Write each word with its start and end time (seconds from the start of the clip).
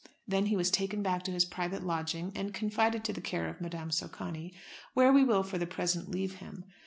Then 0.27 0.47
he 0.47 0.55
was 0.55 0.71
taken 0.71 1.03
back 1.03 1.21
to 1.25 1.31
his 1.31 1.45
private 1.45 1.83
lodging, 1.83 2.31
and 2.33 2.55
confided 2.55 3.03
to 3.03 3.13
the 3.13 3.21
care 3.21 3.47
of 3.47 3.61
Madame 3.61 3.91
Socani, 3.91 4.51
where 4.95 5.13
we 5.13 5.23
will 5.23 5.43
for 5.43 5.59
the 5.59 5.67
present 5.67 6.09
leave 6.09 6.37
him. 6.37 6.63